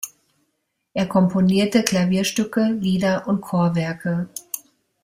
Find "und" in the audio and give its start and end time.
3.27-3.41